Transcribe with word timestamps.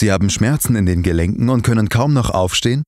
Sie 0.00 0.10
haben 0.10 0.30
Schmerzen 0.30 0.76
in 0.76 0.86
den 0.86 1.02
Gelenken 1.02 1.50
und 1.50 1.60
können 1.60 1.90
kaum 1.90 2.14
noch 2.14 2.30
aufstehen? 2.30 2.84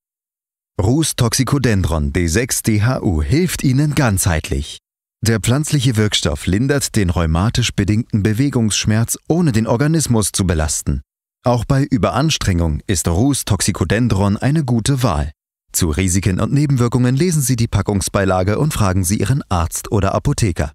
Rus 0.81 1.15
Toxicodendron 1.15 2.11
D6-DHU 2.11 3.23
hilft 3.23 3.63
Ihnen 3.63 3.95
ganzheitlich. 3.95 4.79
Der 5.21 5.39
pflanzliche 5.39 5.99
Wirkstoff 5.99 6.47
lindert 6.47 6.97
den 6.97 7.11
rheumatisch 7.11 7.75
bedingten 7.75 8.23
Bewegungsschmerz, 8.23 9.19
ohne 9.29 9.53
den 9.53 9.67
Organismus 9.67 10.33
zu 10.33 10.47
belasten. 10.47 11.03
Auch 11.45 11.67
bei 11.67 11.83
Überanstrengung 11.85 12.81
ist 12.87 13.07
Rus 13.07 13.45
Toxicodendron 13.45 14.39
eine 14.39 14.65
gute 14.65 15.03
Wahl. 15.03 15.33
Zu 15.71 15.91
Risiken 15.91 16.41
und 16.41 16.55
Nebenwirkungen 16.55 17.15
lesen 17.15 17.43
Sie 17.43 17.57
die 17.57 17.69
Packungsbeilage 17.69 18.59
und 18.59 18.73
fragen 18.73 19.05
Sie 19.05 19.19
Ihren 19.19 19.43
Arzt 19.51 19.93
oder 19.93 20.15
Apotheker. 20.15 20.73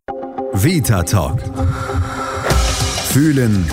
Vita 0.54 1.02
Talk. 1.02 1.42
Fühlen, 3.10 3.66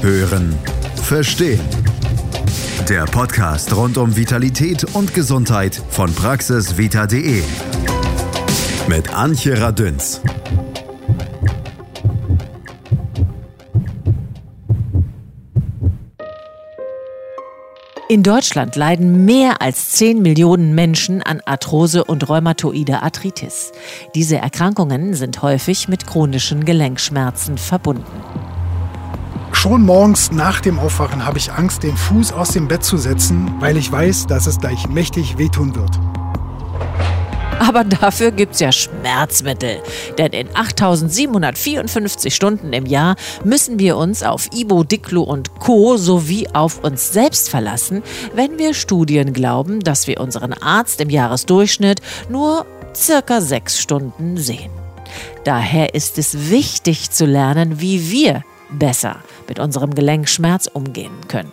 hören, 0.00 0.56
verstehen. 0.94 1.60
Der 2.88 3.06
Podcast 3.06 3.74
rund 3.74 3.96
um 3.96 4.14
Vitalität 4.14 4.84
und 4.92 5.14
Gesundheit 5.14 5.80
von 5.88 6.14
praxisvita.de. 6.14 7.42
Mit 8.88 9.14
Antje 9.14 9.58
Radünz. 9.58 10.20
In 18.10 18.22
Deutschland 18.22 18.76
leiden 18.76 19.24
mehr 19.24 19.62
als 19.62 19.92
10 19.92 20.20
Millionen 20.20 20.74
Menschen 20.74 21.22
an 21.22 21.40
Arthrose 21.46 22.04
und 22.04 22.28
rheumatoide 22.28 23.02
Arthritis. 23.02 23.72
Diese 24.14 24.36
Erkrankungen 24.36 25.14
sind 25.14 25.40
häufig 25.40 25.88
mit 25.88 26.06
chronischen 26.06 26.66
Gelenkschmerzen 26.66 27.56
verbunden. 27.56 28.04
Schon 29.64 29.86
morgens 29.86 30.30
nach 30.30 30.60
dem 30.60 30.78
Aufwachen 30.78 31.24
habe 31.24 31.38
ich 31.38 31.50
Angst, 31.50 31.84
den 31.84 31.96
Fuß 31.96 32.34
aus 32.34 32.50
dem 32.50 32.68
Bett 32.68 32.84
zu 32.84 32.98
setzen, 32.98 33.50
weil 33.60 33.78
ich 33.78 33.90
weiß, 33.90 34.26
dass 34.26 34.46
es 34.46 34.58
gleich 34.58 34.90
mächtig 34.90 35.38
wehtun 35.38 35.74
wird. 35.74 35.98
Aber 37.60 37.82
dafür 37.82 38.30
gibt's 38.30 38.60
ja 38.60 38.72
Schmerzmittel. 38.72 39.78
Denn 40.18 40.32
in 40.32 40.54
8754 40.54 42.34
Stunden 42.34 42.74
im 42.74 42.84
Jahr 42.84 43.16
müssen 43.42 43.78
wir 43.78 43.96
uns 43.96 44.22
auf 44.22 44.50
Ibo, 44.52 44.84
Diclo 44.84 45.22
und 45.22 45.58
Co. 45.58 45.96
sowie 45.96 46.46
auf 46.52 46.84
uns 46.84 47.14
selbst 47.14 47.48
verlassen, 47.48 48.02
wenn 48.34 48.58
wir 48.58 48.74
Studien 48.74 49.32
glauben, 49.32 49.80
dass 49.80 50.06
wir 50.06 50.20
unseren 50.20 50.52
Arzt 50.52 51.00
im 51.00 51.08
Jahresdurchschnitt 51.08 52.02
nur 52.28 52.66
circa 52.94 53.40
sechs 53.40 53.80
Stunden 53.80 54.36
sehen. 54.36 54.70
Daher 55.44 55.94
ist 55.94 56.18
es 56.18 56.50
wichtig 56.50 57.12
zu 57.12 57.24
lernen, 57.24 57.80
wie 57.80 58.10
wir 58.10 58.44
besser 58.70 59.20
mit 59.48 59.58
unserem 59.58 59.94
Gelenkschmerz 59.94 60.66
umgehen 60.66 61.14
können. 61.28 61.52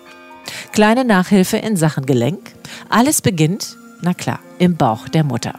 Kleine 0.71 1.05
Nachhilfe 1.05 1.57
in 1.57 1.77
Sachen 1.77 2.05
Gelenk. 2.05 2.53
Alles 2.89 3.21
beginnt 3.21 3.77
na 4.01 4.13
klar, 4.13 4.39
im 4.57 4.75
Bauch 4.75 5.07
der 5.07 5.23
Mutter. 5.23 5.53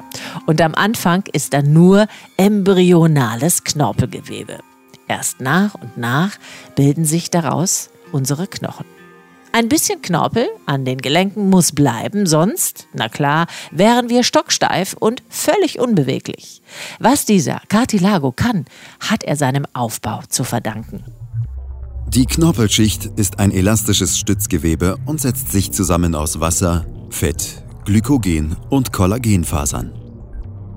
Und 0.47 0.61
am 0.61 0.75
Anfang 0.75 1.25
ist 1.33 1.55
da 1.55 1.63
nur 1.63 2.07
embryonales 2.37 3.65
Knorpelgewebe. 3.65 4.59
Erst 5.09 5.41
nach 5.41 5.75
und 5.75 5.97
nach 5.97 6.33
bilden 6.75 7.05
sich 7.05 7.31
daraus 7.31 7.91
unsere 8.11 8.47
Knochen. 8.47 8.87
Ein 9.53 9.69
bisschen 9.69 10.01
Knorpel 10.01 10.49
an 10.65 10.87
den 10.87 10.99
Gelenken 10.99 11.51
muss 11.51 11.73
bleiben, 11.73 12.25
sonst, 12.27 12.89
na 12.95 13.11
klar, 13.11 13.47
wären 13.71 14.09
wir 14.09 14.25
stocksteif 14.25 14.95
und 14.99 15.23
völlig 15.29 15.79
unbeweglich. 15.79 16.63
Was 16.99 17.27
dieser 17.27 17.61
Cartilago 17.69 18.33
kann, 18.33 18.65
hat 18.99 19.25
er 19.25 19.37
seinem 19.37 19.67
Aufbau 19.75 20.21
zu 20.29 20.45
verdanken. 20.45 21.05
Die 22.09 22.27
Knorpelschicht 22.27 23.07
ist 23.17 23.39
ein 23.39 23.51
elastisches 23.53 24.19
Stützgewebe 24.19 24.97
und 25.07 25.21
setzt 25.21 25.51
sich 25.51 25.73
zusammen 25.73 26.15
aus 26.15 26.41
Wasser, 26.41 26.85
Fett, 27.11 27.65
Glykogen 27.85 28.57
und 28.69 28.93
Kollagenfasern. 28.93 29.93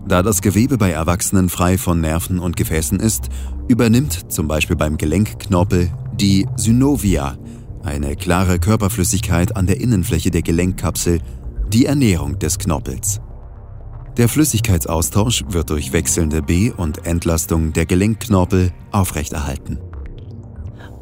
Da 0.07 0.23
das 0.23 0.41
Gewebe 0.41 0.77
bei 0.77 0.91
Erwachsenen 0.91 1.49
frei 1.49 1.77
von 1.77 1.99
Nerven 1.99 2.39
und 2.39 2.55
Gefäßen 2.55 2.99
ist, 2.99 3.29
übernimmt 3.67 4.31
zum 4.31 4.47
Beispiel 4.47 4.75
beim 4.75 4.97
Gelenkknorpel 4.97 5.91
die 6.13 6.47
Synovia, 6.55 7.37
eine 7.83 8.15
klare 8.15 8.59
Körperflüssigkeit 8.59 9.55
an 9.55 9.67
der 9.67 9.81
Innenfläche 9.81 10.31
der 10.31 10.41
Gelenkkapsel, 10.41 11.19
die 11.67 11.85
Ernährung 11.85 12.39
des 12.39 12.59
Knorpels. 12.59 13.19
Der 14.17 14.29
Flüssigkeitsaustausch 14.29 15.43
wird 15.49 15.69
durch 15.69 15.91
wechselnde 15.91 16.41
Be- 16.41 16.73
und 16.75 17.05
Entlastung 17.05 17.73
der 17.73 17.85
Gelenkknorpel 17.85 18.71
aufrechterhalten. 18.91 19.79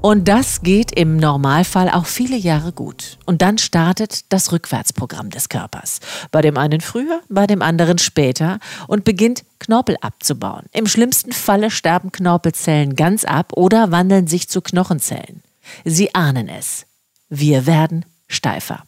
Und 0.05 0.27
das 0.27 0.63
geht 0.63 0.91
im 0.91 1.15
Normalfall 1.15 1.89
auch 1.89 2.07
viele 2.07 2.35
Jahre 2.35 2.73
gut. 2.73 3.17
Und 3.25 3.41
dann 3.41 3.57
startet 3.57 4.33
das 4.33 4.51
Rückwärtsprogramm 4.51 5.29
des 5.29 5.47
Körpers. 5.47 6.01
Bei 6.29 6.41
dem 6.41 6.57
einen 6.57 6.81
früher, 6.81 7.21
bei 7.29 7.47
dem 7.47 7.61
anderen 7.61 7.99
später 7.99 8.59
und 8.87 9.05
beginnt 9.05 9.45
Knorpel 9.59 9.95
abzubauen. 10.01 10.65
Im 10.73 10.87
schlimmsten 10.87 11.31
Falle 11.31 11.71
sterben 11.71 12.11
Knorpelzellen 12.11 12.97
ganz 12.97 13.23
ab 13.23 13.53
oder 13.53 13.91
wandeln 13.91 14.27
sich 14.27 14.49
zu 14.49 14.59
Knochenzellen. 14.61 15.41
Sie 15.85 16.13
ahnen 16.13 16.49
es. 16.49 16.85
Wir 17.29 17.65
werden 17.65 18.03
steifer. 18.27 18.83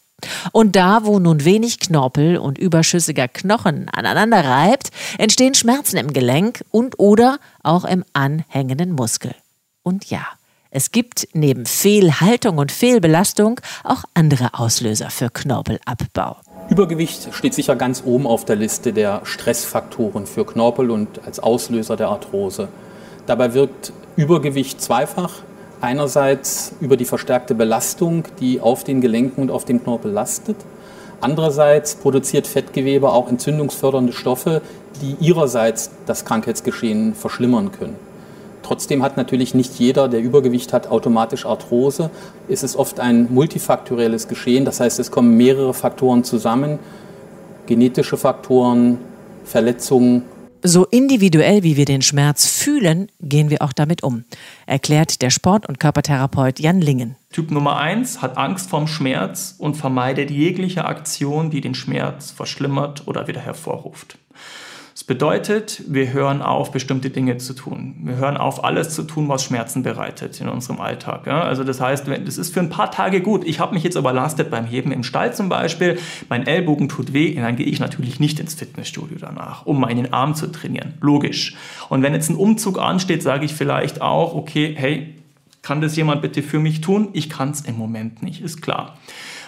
Und 0.51 0.75
da, 0.75 1.05
wo 1.05 1.19
nun 1.19 1.45
wenig 1.45 1.79
Knorpel 1.79 2.35
und 2.35 2.57
überschüssiger 2.57 3.29
Knochen 3.29 3.87
aneinander 3.87 4.43
reibt, 4.43 4.89
entstehen 5.17 5.55
Schmerzen 5.55 5.95
im 5.95 6.11
Gelenk 6.11 6.65
und 6.71 6.99
oder 6.99 7.39
auch 7.63 7.85
im 7.85 8.03
anhängenden 8.11 8.91
Muskel. 8.91 9.33
Und 9.81 10.09
ja, 10.09 10.25
es 10.75 10.91
gibt 10.91 11.29
neben 11.31 11.65
Fehlhaltung 11.65 12.57
und 12.57 12.69
Fehlbelastung 12.69 13.61
auch 13.85 14.03
andere 14.13 14.49
Auslöser 14.55 15.09
für 15.09 15.29
Knorpelabbau. 15.29 16.35
Übergewicht 16.69 17.29
steht 17.33 17.53
sicher 17.53 17.77
ganz 17.77 18.03
oben 18.05 18.27
auf 18.27 18.43
der 18.43 18.57
Liste 18.57 18.91
der 18.91 19.21
Stressfaktoren 19.23 20.25
für 20.25 20.45
Knorpel 20.45 20.91
und 20.91 21.25
als 21.25 21.39
Auslöser 21.39 21.95
der 21.95 22.09
Arthrose. 22.09 22.67
Dabei 23.25 23.53
wirkt 23.53 23.93
Übergewicht 24.17 24.81
zweifach. 24.81 25.43
Einerseits 25.79 26.73
über 26.81 26.97
die 26.97 27.05
verstärkte 27.05 27.55
Belastung, 27.55 28.25
die 28.41 28.59
auf 28.59 28.83
den 28.83 28.99
Gelenken 28.99 29.43
und 29.43 29.51
auf 29.51 29.63
dem 29.63 29.81
Knorpel 29.81 30.11
lastet. 30.11 30.57
Andererseits 31.21 31.95
produziert 31.95 32.47
Fettgewebe 32.47 33.13
auch 33.13 33.29
entzündungsfördernde 33.29 34.11
Stoffe, 34.11 34.61
die 35.01 35.15
ihrerseits 35.25 35.91
das 36.05 36.25
Krankheitsgeschehen 36.25 37.15
verschlimmern 37.15 37.71
können. 37.71 37.95
Trotzdem 38.65 39.03
hat 39.03 39.15
natürlich 39.15 39.53
nicht 39.53 39.75
jeder, 39.75 40.07
der 40.07 40.21
Übergewicht 40.21 40.73
hat, 40.73 40.87
automatisch 40.87 41.45
Arthrose. 41.45 42.09
Es 42.47 42.63
ist 42.63 42.75
oft 42.75 42.99
ein 42.99 43.31
multifaktorielles 43.31 44.27
Geschehen, 44.27 44.65
das 44.65 44.79
heißt, 44.79 44.97
es 44.97 45.11
kommen 45.11 45.37
mehrere 45.37 45.71
Faktoren 45.75 46.23
zusammen, 46.23 46.79
genetische 47.67 48.17
Faktoren, 48.17 48.97
Verletzungen. 49.43 50.23
So 50.63 50.85
individuell 50.85 51.61
wie 51.61 51.77
wir 51.77 51.85
den 51.85 52.01
Schmerz 52.01 52.47
fühlen, 52.47 53.11
gehen 53.21 53.51
wir 53.51 53.61
auch 53.61 53.71
damit 53.71 54.01
um, 54.01 54.23
erklärt 54.65 55.21
der 55.21 55.29
Sport- 55.29 55.69
und 55.69 55.79
Körpertherapeut 55.79 56.59
Jan 56.59 56.81
Lingen. 56.81 57.17
Typ 57.31 57.51
Nummer 57.51 57.77
1 57.77 58.23
hat 58.23 58.35
Angst 58.35 58.71
vorm 58.71 58.87
Schmerz 58.87 59.53
und 59.59 59.75
vermeidet 59.75 60.31
jegliche 60.31 60.85
Aktion, 60.85 61.51
die 61.51 61.61
den 61.61 61.75
Schmerz 61.75 62.31
verschlimmert 62.31 63.03
oder 63.05 63.27
wieder 63.27 63.41
hervorruft. 63.41 64.17
Das 64.95 65.03
bedeutet, 65.03 65.83
wir 65.89 66.13
hören 66.13 66.41
auf, 66.41 66.71
bestimmte 66.71 67.09
Dinge 67.09 67.35
zu 67.35 67.53
tun. 67.53 67.95
Wir 68.03 68.15
hören 68.15 68.37
auf, 68.37 68.63
alles 68.63 68.95
zu 68.95 69.03
tun, 69.03 69.27
was 69.27 69.43
Schmerzen 69.43 69.83
bereitet 69.83 70.39
in 70.39 70.47
unserem 70.47 70.79
Alltag. 70.79 71.27
Ja? 71.27 71.41
Also 71.41 71.65
das 71.65 71.81
heißt, 71.81 72.07
das 72.07 72.37
ist 72.37 72.53
für 72.53 72.61
ein 72.61 72.69
paar 72.69 72.91
Tage 72.91 73.19
gut. 73.19 73.43
Ich 73.43 73.59
habe 73.59 73.73
mich 73.73 73.83
jetzt 73.83 73.97
überlastet 73.97 74.49
beim 74.49 74.65
Heben 74.65 74.93
im 74.93 75.03
Stall 75.03 75.35
zum 75.35 75.49
Beispiel. 75.49 75.99
Mein 76.29 76.47
Ellbogen 76.47 76.87
tut 76.87 77.11
weh, 77.11 77.35
dann 77.35 77.57
gehe 77.57 77.65
ich 77.65 77.81
natürlich 77.81 78.21
nicht 78.21 78.39
ins 78.39 78.53
Fitnessstudio 78.53 79.17
danach, 79.19 79.65
um 79.65 79.81
meinen 79.81 80.13
Arm 80.13 80.33
zu 80.33 80.47
trainieren. 80.47 80.93
Logisch. 81.01 81.57
Und 81.89 82.01
wenn 82.01 82.13
jetzt 82.13 82.29
ein 82.29 82.37
Umzug 82.37 82.79
ansteht, 82.79 83.21
sage 83.21 83.43
ich 83.43 83.53
vielleicht 83.53 84.01
auch, 84.01 84.33
okay, 84.33 84.75
hey, 84.77 85.13
kann 85.61 85.81
das 85.81 85.97
jemand 85.97 86.21
bitte 86.21 86.41
für 86.41 86.59
mich 86.59 86.79
tun? 86.79 87.09
Ich 87.11 87.29
kann 87.29 87.51
es 87.51 87.59
im 87.59 87.77
Moment 87.77 88.23
nicht, 88.23 88.41
ist 88.41 88.61
klar. 88.61 88.97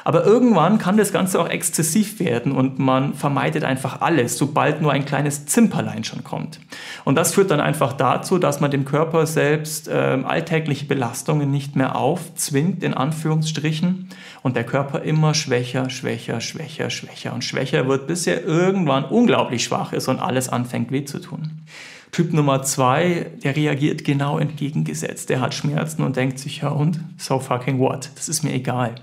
Aber 0.08 0.24
irgendwann 0.24 0.78
kann 0.78 0.96
das 0.96 1.12
Ganze 1.12 1.38
auch 1.38 1.50
exzessiv 1.50 2.22
werden 2.22 2.54
und 2.54 2.80
man 2.80 3.14
vermeidet 3.14 3.66
einfach 3.66 4.00
alles, 4.00 4.38
sobald 4.38 4.82
nur 4.82 4.94
ein 4.94 5.04
kleines 5.04 5.48
Zimperlein 5.48 6.06
schon 6.06 6.24
kommt. 6.24 6.62
Und 7.04 7.16
das 7.16 7.34
führt 7.34 7.52
dann 7.52 7.60
einfach 7.60 7.92
dazu, 7.92 8.38
dass 8.38 8.62
man 8.62 8.72
dem 8.72 8.86
Körper 8.86 9.28
selbst 9.28 9.90
äh, 9.90 9.92
alltägliche 10.24 10.86
Belastungen 10.86 11.52
nicht 11.52 11.76
mehr 11.76 11.98
aufzwingt, 11.98 12.84
in 12.84 12.94
Anführungsstrichen, 12.94 14.08
und 14.44 14.56
der 14.56 14.64
Körper 14.64 15.02
immer 15.02 15.34
schwächer, 15.34 15.90
schwächer, 15.90 16.40
schwächer, 16.40 16.90
schwächer 16.90 17.34
und 17.34 17.44
schwächer 17.44 17.86
wird, 17.90 18.08
bis 18.08 18.28
er 18.28 18.46
irgendwann 18.46 19.04
unglaublich 19.04 19.66
schwach 19.66 19.92
ist 19.92 20.08
und 20.08 20.22
alles 20.22 20.48
anfängt 20.48 20.90
weh 20.90 21.04
zu 21.04 21.20
tun. 21.20 21.66
Typ 22.12 22.34
Nummer 22.34 22.64
zwei, 22.64 23.32
der 23.44 23.56
reagiert 23.56 24.04
genau 24.04 24.40
entgegengesetzt. 24.40 25.30
Der 25.30 25.42
hat 25.42 25.54
Schmerzen 25.54 26.04
und 26.04 26.16
denkt 26.16 26.40
sich, 26.40 26.62
ja 26.62 26.70
und, 26.70 27.00
so 27.18 27.40
fucking 27.40 27.80
what, 27.80 28.10
das 28.16 28.30
ist 28.30 28.44
mir 28.44 28.54
egal. 28.54 28.96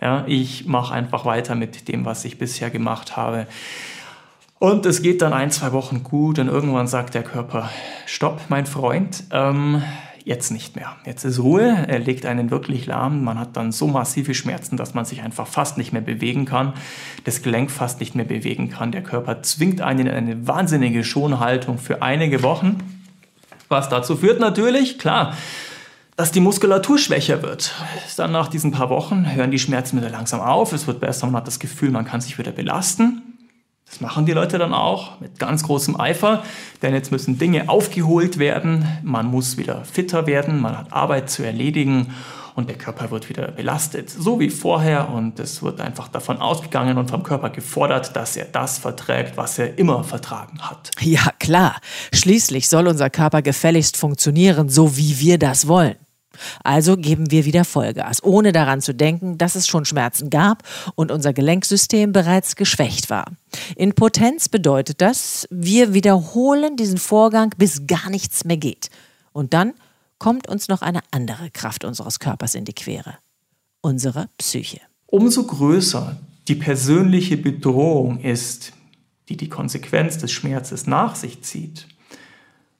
Ja, 0.00 0.24
ich 0.26 0.66
mache 0.66 0.94
einfach 0.94 1.24
weiter 1.24 1.54
mit 1.54 1.88
dem, 1.88 2.04
was 2.04 2.24
ich 2.24 2.38
bisher 2.38 2.70
gemacht 2.70 3.16
habe. 3.16 3.46
Und 4.58 4.86
es 4.86 5.02
geht 5.02 5.22
dann 5.22 5.32
ein, 5.32 5.50
zwei 5.50 5.72
Wochen 5.72 6.04
gut 6.04 6.38
und 6.38 6.46
irgendwann 6.46 6.86
sagt 6.86 7.14
der 7.14 7.24
Körper, 7.24 7.68
stopp, 8.06 8.42
mein 8.48 8.64
Freund, 8.64 9.24
ähm, 9.32 9.82
jetzt 10.24 10.50
nicht 10.50 10.76
mehr. 10.76 10.96
Jetzt 11.04 11.24
ist 11.24 11.40
Ruhe, 11.40 11.84
er 11.88 11.98
legt 11.98 12.26
einen 12.26 12.50
wirklich 12.50 12.86
lahm. 12.86 13.24
Man 13.24 13.38
hat 13.38 13.56
dann 13.56 13.72
so 13.72 13.86
massive 13.86 14.34
Schmerzen, 14.34 14.76
dass 14.76 14.94
man 14.94 15.04
sich 15.04 15.22
einfach 15.22 15.46
fast 15.46 15.78
nicht 15.78 15.92
mehr 15.92 16.02
bewegen 16.02 16.44
kann, 16.44 16.74
das 17.24 17.42
Gelenk 17.42 17.70
fast 17.70 18.00
nicht 18.00 18.14
mehr 18.14 18.24
bewegen 18.24 18.70
kann. 18.70 18.92
Der 18.92 19.02
Körper 19.02 19.42
zwingt 19.42 19.80
einen 19.80 20.06
in 20.06 20.14
eine 20.14 20.46
wahnsinnige 20.46 21.04
Schonhaltung 21.04 21.78
für 21.78 22.02
einige 22.02 22.42
Wochen. 22.42 22.78
Was 23.68 23.88
dazu 23.88 24.16
führt 24.16 24.38
natürlich, 24.38 24.98
klar, 24.98 25.34
dass 26.16 26.30
die 26.30 26.40
Muskulatur 26.40 26.98
schwächer 26.98 27.42
wird. 27.42 27.72
Dann 28.16 28.32
nach 28.32 28.48
diesen 28.48 28.70
paar 28.70 28.90
Wochen 28.90 29.34
hören 29.34 29.50
die 29.50 29.58
Schmerzen 29.58 29.96
wieder 29.96 30.10
langsam 30.10 30.40
auf, 30.40 30.72
es 30.72 30.86
wird 30.86 31.00
besser, 31.00 31.26
man 31.26 31.36
hat 31.36 31.46
das 31.46 31.58
Gefühl, 31.58 31.90
man 31.90 32.04
kann 32.04 32.20
sich 32.20 32.38
wieder 32.38 32.52
belasten. 32.52 33.21
Das 33.92 34.00
machen 34.00 34.24
die 34.24 34.32
Leute 34.32 34.56
dann 34.56 34.72
auch 34.72 35.20
mit 35.20 35.38
ganz 35.38 35.64
großem 35.64 36.00
Eifer, 36.00 36.42
denn 36.80 36.94
jetzt 36.94 37.12
müssen 37.12 37.38
Dinge 37.38 37.68
aufgeholt 37.68 38.38
werden, 38.38 38.88
man 39.02 39.26
muss 39.26 39.58
wieder 39.58 39.84
fitter 39.84 40.26
werden, 40.26 40.62
man 40.62 40.78
hat 40.78 40.94
Arbeit 40.94 41.28
zu 41.28 41.42
erledigen 41.42 42.14
und 42.54 42.70
der 42.70 42.78
Körper 42.78 43.10
wird 43.10 43.28
wieder 43.28 43.48
belastet, 43.48 44.08
so 44.08 44.40
wie 44.40 44.48
vorher 44.48 45.10
und 45.10 45.38
es 45.38 45.62
wird 45.62 45.82
einfach 45.82 46.08
davon 46.08 46.38
ausgegangen 46.38 46.96
und 46.96 47.10
vom 47.10 47.22
Körper 47.22 47.50
gefordert, 47.50 48.16
dass 48.16 48.34
er 48.34 48.46
das 48.46 48.78
verträgt, 48.78 49.36
was 49.36 49.58
er 49.58 49.78
immer 49.78 50.04
vertragen 50.04 50.58
hat. 50.62 50.90
Ja, 51.00 51.30
klar. 51.38 51.76
Schließlich 52.14 52.70
soll 52.70 52.86
unser 52.86 53.10
Körper 53.10 53.42
gefälligst 53.42 53.98
funktionieren, 53.98 54.70
so 54.70 54.96
wie 54.96 55.20
wir 55.20 55.38
das 55.38 55.68
wollen. 55.68 55.96
Also 56.64 56.96
geben 56.96 57.30
wir 57.30 57.44
wieder 57.44 57.64
Vollgas, 57.64 58.22
ohne 58.22 58.52
daran 58.52 58.80
zu 58.80 58.94
denken, 58.94 59.38
dass 59.38 59.54
es 59.54 59.66
schon 59.66 59.84
Schmerzen 59.84 60.30
gab 60.30 60.62
und 60.94 61.10
unser 61.10 61.32
Gelenksystem 61.32 62.12
bereits 62.12 62.56
geschwächt 62.56 63.10
war. 63.10 63.26
In 63.76 63.94
Potenz 63.94 64.48
bedeutet 64.48 65.00
das, 65.00 65.46
wir 65.50 65.94
wiederholen 65.94 66.76
diesen 66.76 66.98
Vorgang, 66.98 67.50
bis 67.56 67.86
gar 67.86 68.10
nichts 68.10 68.44
mehr 68.44 68.56
geht. 68.56 68.90
Und 69.32 69.54
dann 69.54 69.74
kommt 70.18 70.48
uns 70.48 70.68
noch 70.68 70.82
eine 70.82 71.00
andere 71.10 71.50
Kraft 71.50 71.84
unseres 71.84 72.18
Körpers 72.18 72.54
in 72.54 72.64
die 72.64 72.74
Quere. 72.74 73.14
Unsere 73.80 74.28
Psyche. 74.38 74.80
Umso 75.06 75.44
größer 75.44 76.16
die 76.48 76.54
persönliche 76.54 77.36
Bedrohung 77.36 78.20
ist, 78.20 78.72
die 79.28 79.36
die 79.36 79.48
Konsequenz 79.48 80.18
des 80.18 80.32
Schmerzes 80.32 80.86
nach 80.86 81.16
sich 81.16 81.42
zieht, 81.42 81.86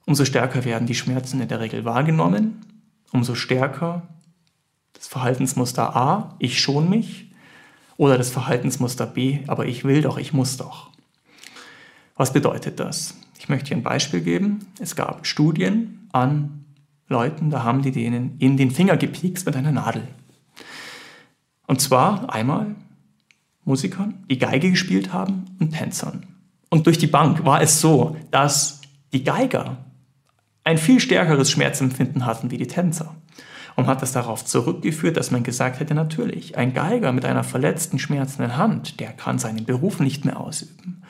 umso 0.05 0.25
stärker 0.25 0.65
werden 0.65 0.87
die 0.87 0.95
Schmerzen 0.95 1.41
in 1.41 1.47
der 1.47 1.59
Regel 1.59 1.85
wahrgenommen 1.85 2.61
umso 3.13 3.35
stärker 3.35 4.01
das 4.93 5.07
Verhaltensmuster 5.07 5.95
A, 5.95 6.35
ich 6.39 6.59
schon 6.59 6.89
mich, 6.89 7.31
oder 7.95 8.17
das 8.17 8.29
Verhaltensmuster 8.29 9.05
B, 9.05 9.39
aber 9.47 9.65
ich 9.65 9.85
will 9.85 10.01
doch, 10.01 10.17
ich 10.17 10.33
muss 10.33 10.57
doch. 10.57 10.89
Was 12.15 12.33
bedeutet 12.33 12.79
das? 12.79 13.15
Ich 13.39 13.49
möchte 13.49 13.69
hier 13.69 13.77
ein 13.77 13.83
Beispiel 13.83 14.21
geben. 14.21 14.67
Es 14.79 14.95
gab 14.95 15.25
Studien 15.25 16.07
an 16.11 16.65
Leuten, 17.07 17.49
da 17.49 17.63
haben 17.63 17.81
die 17.81 17.91
denen 17.91 18.37
in 18.39 18.57
den 18.57 18.71
Finger 18.71 18.97
gepiekst 18.97 19.45
mit 19.45 19.55
einer 19.55 19.71
Nadel. 19.71 20.07
Und 21.67 21.81
zwar 21.81 22.33
einmal 22.33 22.75
Musikern, 23.65 24.25
die 24.29 24.37
Geige 24.37 24.71
gespielt 24.71 25.13
haben 25.13 25.45
und 25.59 25.71
Tänzern. 25.71 26.25
Und 26.69 26.87
durch 26.87 26.97
die 26.97 27.07
Bank 27.07 27.45
war 27.45 27.61
es 27.61 27.81
so, 27.81 28.15
dass 28.31 28.81
die 29.11 29.23
Geiger 29.23 29.77
ein 30.63 30.77
viel 30.77 30.99
stärkeres 30.99 31.51
Schmerzempfinden 31.51 32.25
hatten 32.25 32.51
wie 32.51 32.57
die 32.57 32.67
Tänzer. 32.67 33.15
Und 33.75 33.87
hat 33.87 34.03
das 34.03 34.11
darauf 34.11 34.45
zurückgeführt, 34.45 35.17
dass 35.17 35.31
man 35.31 35.41
gesagt 35.41 35.79
hätte, 35.79 35.95
natürlich, 35.95 36.57
ein 36.57 36.75
Geiger 36.75 37.11
mit 37.11 37.25
einer 37.25 37.43
verletzten, 37.43 37.97
schmerzenden 37.97 38.55
Hand, 38.55 38.99
der 38.99 39.11
kann 39.13 39.39
seinen 39.39 39.65
Beruf 39.65 39.99
nicht 39.99 40.25
mehr 40.25 40.39
ausüben. 40.39 41.01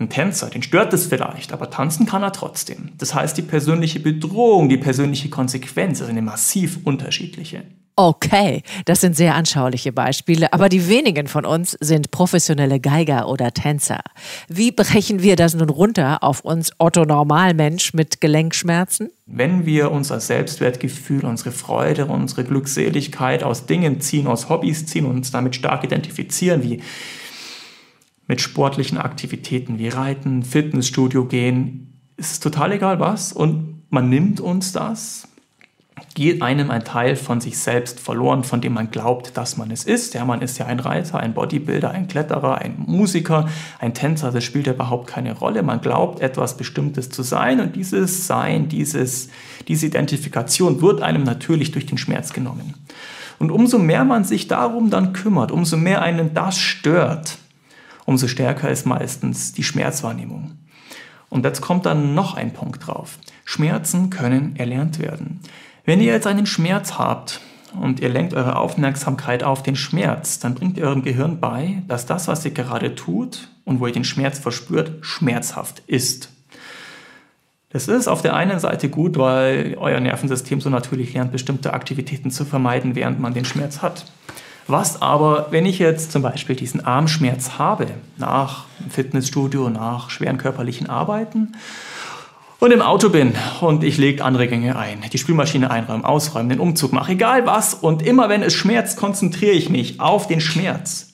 Ein 0.00 0.08
Tänzer, 0.08 0.48
den 0.48 0.62
stört 0.62 0.92
es 0.94 1.06
vielleicht, 1.06 1.52
aber 1.52 1.70
tanzen 1.70 2.06
kann 2.06 2.22
er 2.22 2.32
trotzdem. 2.32 2.92
Das 2.96 3.14
heißt, 3.14 3.36
die 3.36 3.42
persönliche 3.42 4.00
Bedrohung, 4.00 4.68
die 4.68 4.78
persönliche 4.78 5.28
Konsequenz 5.28 6.00
ist 6.00 6.08
eine 6.08 6.22
massiv 6.22 6.78
unterschiedliche. 6.84 7.64
Okay, 8.00 8.62
das 8.84 9.00
sind 9.00 9.16
sehr 9.16 9.34
anschauliche 9.34 9.90
Beispiele, 9.90 10.52
aber 10.52 10.68
die 10.68 10.88
wenigen 10.88 11.26
von 11.26 11.44
uns 11.44 11.72
sind 11.80 12.12
professionelle 12.12 12.78
Geiger 12.78 13.28
oder 13.28 13.52
Tänzer. 13.52 13.98
Wie 14.46 14.70
brechen 14.70 15.20
wir 15.20 15.34
das 15.34 15.54
nun 15.54 15.68
runter 15.68 16.22
auf 16.22 16.44
uns 16.44 16.70
Otto 16.78 17.04
Normalmensch 17.04 17.94
mit 17.94 18.20
Gelenkschmerzen? 18.20 19.10
Wenn 19.26 19.66
wir 19.66 19.90
unser 19.90 20.20
Selbstwertgefühl, 20.20 21.24
unsere 21.24 21.50
Freude, 21.50 22.06
unsere 22.06 22.44
Glückseligkeit 22.44 23.42
aus 23.42 23.66
Dingen 23.66 24.00
ziehen, 24.00 24.28
aus 24.28 24.48
Hobbys 24.48 24.86
ziehen 24.86 25.04
und 25.04 25.16
uns 25.16 25.32
damit 25.32 25.56
stark 25.56 25.82
identifizieren, 25.82 26.62
wie 26.62 26.80
mit 28.28 28.40
sportlichen 28.40 28.98
Aktivitäten 28.98 29.80
wie 29.80 29.88
Reiten, 29.88 30.44
Fitnessstudio 30.44 31.24
gehen, 31.24 31.98
ist 32.16 32.30
es 32.30 32.38
total 32.38 32.70
egal 32.70 33.00
was 33.00 33.32
und 33.32 33.82
man 33.90 34.08
nimmt 34.08 34.38
uns 34.38 34.70
das, 34.70 35.27
geht 36.14 36.42
einem 36.42 36.70
ein 36.70 36.84
Teil 36.84 37.16
von 37.16 37.40
sich 37.40 37.58
selbst 37.58 38.00
verloren, 38.00 38.44
von 38.44 38.60
dem 38.60 38.72
man 38.72 38.90
glaubt, 38.90 39.36
dass 39.36 39.56
man 39.56 39.70
es 39.70 39.84
ist. 39.84 40.14
Ja, 40.14 40.24
man 40.24 40.42
ist 40.42 40.58
ja 40.58 40.66
ein 40.66 40.80
Reiter, 40.80 41.20
ein 41.20 41.34
Bodybuilder, 41.34 41.90
ein 41.90 42.08
Kletterer, 42.08 42.58
ein 42.58 42.74
Musiker, 42.86 43.48
ein 43.78 43.94
Tänzer, 43.94 44.32
das 44.32 44.44
spielt 44.44 44.66
ja 44.66 44.72
überhaupt 44.72 45.06
keine 45.06 45.36
Rolle. 45.36 45.62
Man 45.62 45.80
glaubt, 45.80 46.20
etwas 46.20 46.56
Bestimmtes 46.56 47.10
zu 47.10 47.22
sein 47.22 47.60
und 47.60 47.76
dieses 47.76 48.26
Sein, 48.26 48.68
dieses, 48.68 49.28
diese 49.68 49.86
Identifikation 49.86 50.82
wird 50.82 51.02
einem 51.02 51.22
natürlich 51.22 51.72
durch 51.72 51.86
den 51.86 51.98
Schmerz 51.98 52.32
genommen. 52.32 52.74
Und 53.38 53.50
umso 53.50 53.78
mehr 53.78 54.04
man 54.04 54.24
sich 54.24 54.48
darum 54.48 54.90
dann 54.90 55.12
kümmert, 55.12 55.52
umso 55.52 55.76
mehr 55.76 56.02
einen 56.02 56.34
das 56.34 56.58
stört, 56.58 57.38
umso 58.04 58.26
stärker 58.26 58.70
ist 58.70 58.86
meistens 58.86 59.52
die 59.52 59.62
Schmerzwahrnehmung. 59.62 60.52
Und 61.28 61.44
jetzt 61.44 61.60
kommt 61.60 61.86
dann 61.86 62.14
noch 62.14 62.34
ein 62.34 62.52
Punkt 62.52 62.86
drauf. 62.86 63.18
Schmerzen 63.44 64.10
können 64.10 64.56
erlernt 64.56 64.98
werden. 64.98 65.40
Wenn 65.88 66.02
ihr 66.02 66.12
jetzt 66.12 66.26
einen 66.26 66.44
Schmerz 66.44 66.98
habt 66.98 67.40
und 67.80 68.00
ihr 68.00 68.10
lenkt 68.10 68.34
eure 68.34 68.56
Aufmerksamkeit 68.56 69.42
auf 69.42 69.62
den 69.62 69.74
Schmerz, 69.74 70.38
dann 70.38 70.54
bringt 70.54 70.76
ihr 70.76 70.84
eurem 70.84 71.02
Gehirn 71.02 71.40
bei, 71.40 71.82
dass 71.88 72.04
das, 72.04 72.28
was 72.28 72.44
ihr 72.44 72.50
gerade 72.50 72.94
tut 72.94 73.48
und 73.64 73.80
wo 73.80 73.86
ihr 73.86 73.94
den 73.94 74.04
Schmerz 74.04 74.38
verspürt, 74.38 74.92
schmerzhaft 75.00 75.82
ist. 75.86 76.28
Das 77.70 77.88
ist 77.88 78.06
auf 78.06 78.20
der 78.20 78.36
einen 78.36 78.60
Seite 78.60 78.90
gut, 78.90 79.16
weil 79.16 79.78
euer 79.78 79.98
Nervensystem 80.00 80.60
so 80.60 80.68
natürlich 80.68 81.14
lernt, 81.14 81.32
bestimmte 81.32 81.72
Aktivitäten 81.72 82.30
zu 82.30 82.44
vermeiden, 82.44 82.94
während 82.94 83.18
man 83.18 83.32
den 83.32 83.46
Schmerz 83.46 83.80
hat. 83.80 84.04
Was 84.66 85.00
aber, 85.00 85.46
wenn 85.52 85.64
ich 85.64 85.78
jetzt 85.78 86.12
zum 86.12 86.20
Beispiel 86.20 86.54
diesen 86.54 86.84
Armschmerz 86.84 87.52
habe, 87.58 87.86
nach 88.18 88.66
Fitnessstudio, 88.90 89.70
nach 89.70 90.10
schweren 90.10 90.36
körperlichen 90.36 90.90
Arbeiten, 90.90 91.54
und 92.60 92.72
im 92.72 92.82
Auto 92.82 93.08
bin 93.08 93.34
und 93.60 93.84
ich 93.84 93.98
lege 93.98 94.24
andere 94.24 94.48
Gänge 94.48 94.76
ein, 94.76 95.02
die 95.12 95.18
Spülmaschine 95.18 95.70
einräumen, 95.70 96.04
ausräumen, 96.04 96.48
den 96.48 96.60
Umzug 96.60 96.92
mache, 96.92 97.12
egal 97.12 97.46
was, 97.46 97.74
und 97.74 98.02
immer 98.02 98.28
wenn 98.28 98.42
es 98.42 98.54
schmerzt, 98.54 98.96
konzentriere 98.96 99.52
ich 99.52 99.70
mich 99.70 100.00
auf 100.00 100.26
den 100.26 100.40
Schmerz, 100.40 101.10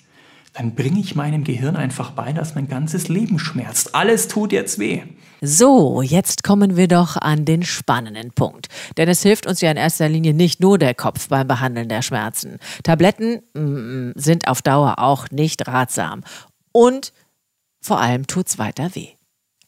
dann 0.55 0.75
bringe 0.75 1.01
ich 1.01 1.17
meinem 1.17 1.45
Gehirn 1.45 1.77
einfach 1.77 2.13
bei, 2.13 2.33
dass 2.33 2.55
mein 2.55 2.69
ganzes 2.69 3.09
Leben 3.09 3.39
schmerzt. 3.39 3.95
Alles 3.95 4.29
tut 4.29 4.53
jetzt 4.53 4.79
weh. 4.79 5.03
So, 5.41 6.01
jetzt 6.01 6.45
kommen 6.45 6.77
wir 6.77 6.89
doch 6.89 7.17
an 7.17 7.45
den 7.45 7.65
spannenden 7.65 8.31
Punkt. 8.31 8.69
Denn 8.97 9.09
es 9.09 9.23
hilft 9.23 9.47
uns 9.47 9.61
ja 9.61 9.71
in 9.71 9.77
erster 9.77 10.09
Linie 10.09 10.33
nicht 10.33 10.61
nur 10.61 10.79
der 10.79 10.95
Kopf 10.95 11.29
beim 11.29 11.49
Behandeln 11.49 11.89
der 11.89 12.03
Schmerzen. 12.03 12.59
Tabletten 12.85 13.43
mm, 13.53 14.13
sind 14.15 14.47
auf 14.47 14.63
Dauer 14.63 15.01
auch 15.01 15.29
nicht 15.31 15.67
ratsam. 15.67 16.23
Und 16.73 17.13
vor 17.81 18.01
allem 18.01 18.27
tut's 18.29 18.59
weiter 18.59 18.95
weh. 18.95 19.09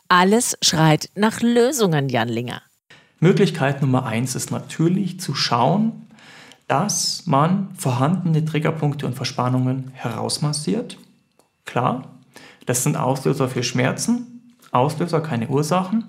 Alles 0.08 0.56
schreit 0.62 1.10
nach 1.16 1.40
Lösungen, 1.40 2.08
Jan 2.08 2.28
Linger. 2.28 2.62
Möglichkeit 3.18 3.82
Nummer 3.82 4.06
eins 4.06 4.36
ist 4.36 4.52
natürlich 4.52 5.18
zu 5.18 5.34
schauen, 5.34 6.06
dass 6.68 7.26
man 7.26 7.70
vorhandene 7.76 8.44
Triggerpunkte 8.44 9.06
und 9.06 9.14
Verspannungen 9.14 9.90
herausmassiert. 9.94 10.98
Klar, 11.64 12.14
das 12.66 12.84
sind 12.84 12.96
Auslöser 12.96 13.48
für 13.48 13.64
Schmerzen, 13.64 14.35
Auslöser, 14.72 15.20
keine 15.20 15.48
Ursachen. 15.48 16.04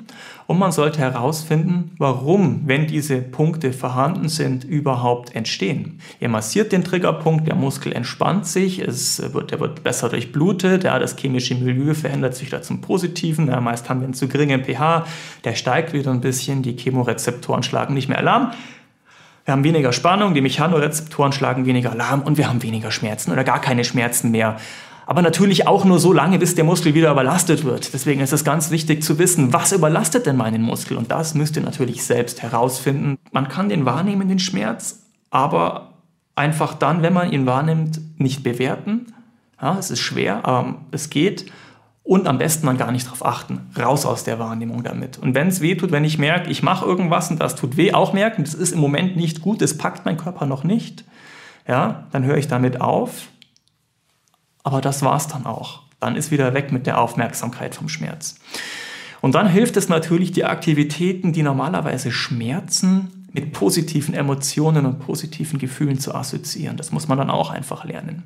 Und 0.47 0.59
man 0.59 0.71
sollte 0.71 0.99
herausfinden, 0.99 1.91
warum, 1.97 2.63
wenn 2.65 2.87
diese 2.87 3.21
Punkte 3.21 3.73
vorhanden 3.73 4.29
sind, 4.29 4.63
überhaupt 4.63 5.35
entstehen. 5.35 5.99
Ihr 6.19 6.29
massiert 6.29 6.71
den 6.71 6.83
Triggerpunkt, 6.83 7.47
der 7.47 7.55
Muskel 7.55 7.93
entspannt 7.93 8.45
sich, 8.45 8.79
es 8.79 9.33
wird, 9.33 9.51
der 9.51 9.59
wird 9.59 9.83
besser 9.83 10.09
durchblutet, 10.09 10.83
ja, 10.85 10.97
das 10.99 11.15
chemische 11.17 11.55
Milieu 11.55 11.93
verändert 11.93 12.35
sich 12.35 12.49
da 12.49 12.61
zum 12.61 12.81
Positiven. 12.81 13.47
Ja, 13.47 13.61
meist 13.61 13.89
haben 13.89 13.99
wir 13.99 14.05
einen 14.05 14.13
zu 14.13 14.27
geringen 14.27 14.63
pH, 14.63 15.05
der 15.43 15.55
steigt 15.55 15.93
wieder 15.93 16.11
ein 16.11 16.21
bisschen, 16.21 16.63
die 16.63 16.77
Chemorezeptoren 16.77 17.63
schlagen 17.63 17.93
nicht 17.93 18.09
mehr 18.09 18.17
Alarm. 18.17 18.51
Wir 19.47 19.53
haben 19.53 19.63
weniger 19.63 19.93
Spannung, 19.93 20.33
die 20.33 20.41
Mechanorezeptoren 20.41 21.31
schlagen 21.31 21.65
weniger 21.65 21.93
Alarm 21.93 22.21
und 22.21 22.37
wir 22.37 22.49
haben 22.49 22.63
weniger 22.63 22.91
Schmerzen 22.91 23.31
oder 23.31 23.45
gar 23.45 23.61
keine 23.61 23.85
Schmerzen 23.85 24.31
mehr 24.31 24.57
aber 25.07 25.21
natürlich 25.21 25.67
auch 25.67 25.85
nur 25.85 25.99
so 25.99 26.11
lange, 26.11 26.37
bis 26.37 26.53
der 26.53 26.65
Muskel 26.65 26.93
wieder 26.93 27.11
überlastet 27.11 27.63
wird. 27.63 27.93
Deswegen 27.93 28.19
ist 28.19 28.33
es 28.33 28.43
ganz 28.43 28.71
wichtig 28.71 29.01
zu 29.01 29.17
wissen, 29.17 29.53
was 29.53 29.71
überlastet 29.71 30.25
denn 30.25 30.35
meinen 30.35 30.61
Muskel? 30.61 30.97
Und 30.97 31.11
das 31.11 31.33
müsst 31.33 31.55
ihr 31.55 31.63
natürlich 31.63 32.03
selbst 32.03 32.43
herausfinden. 32.43 33.17
Man 33.31 33.47
kann 33.47 33.69
den 33.69 33.85
wahrnehmen, 33.85 34.27
den 34.27 34.39
Schmerz, 34.39 35.03
aber 35.29 35.93
einfach 36.35 36.73
dann, 36.73 37.01
wenn 37.03 37.13
man 37.13 37.31
ihn 37.31 37.45
wahrnimmt, 37.45 38.01
nicht 38.19 38.43
bewerten. 38.43 39.13
Ja, 39.61 39.77
es 39.79 39.91
ist 39.91 40.01
schwer, 40.01 40.45
aber 40.45 40.75
es 40.91 41.09
geht. 41.09 41.51
und 42.07 42.25
am 42.25 42.37
besten 42.37 42.67
dann 42.67 42.77
gar 42.77 42.91
nicht 42.93 43.05
darauf 43.05 43.25
achten. 43.25 43.69
Raus 43.77 44.05
aus 44.05 44.23
der 44.23 44.39
Wahrnehmung 44.39 44.81
damit. 44.81 45.17
Und 45.17 45.35
wenn 45.35 45.49
es 45.49 45.59
weh 45.59 45.75
tut, 45.75 45.91
wenn 45.91 46.05
ich 46.05 46.17
merke, 46.17 46.49
ich 46.49 46.63
mache 46.63 46.85
irgendwas 46.85 47.29
und 47.29 47.41
das 47.41 47.55
tut 47.55 47.75
weh, 47.75 47.93
auch 47.93 48.13
merken, 48.13 48.45
das 48.45 48.53
ist 48.53 48.71
im 48.71 48.79
Moment 48.79 49.17
nicht 49.17 49.41
gut, 49.41 49.61
das 49.61 49.77
packt 49.77 50.05
mein 50.05 50.15
Körper 50.15 50.45
noch 50.45 50.63
nicht, 50.63 51.03
ja, 51.67 52.07
dann 52.11 52.23
höre 52.23 52.37
ich 52.37 52.47
damit 52.47 52.79
auf. 52.79 53.27
Aber 54.67 54.81
das 54.81 55.01
war's 55.01 55.29
dann 55.29 55.45
auch. 55.45 55.79
Dann 56.01 56.17
ist 56.17 56.29
wieder 56.29 56.53
weg 56.53 56.73
mit 56.73 56.87
der 56.87 56.99
Aufmerksamkeit 56.99 57.73
vom 57.73 57.87
Schmerz. 57.87 58.35
Und 59.21 59.33
dann 59.33 59.47
hilft 59.47 59.77
es 59.77 59.87
natürlich, 59.87 60.33
die 60.33 60.43
Aktivitäten, 60.43 61.31
die 61.31 61.41
normalerweise 61.41 62.11
schmerzen, 62.11 63.29
mit 63.31 63.53
positiven 63.53 64.13
Emotionen 64.13 64.85
und 64.85 64.99
positiven 64.99 65.57
Gefühlen 65.57 65.99
zu 65.99 66.13
assoziieren. 66.13 66.75
Das 66.75 66.91
muss 66.91 67.07
man 67.07 67.17
dann 67.17 67.29
auch 67.29 67.49
einfach 67.49 67.85
lernen. 67.85 68.23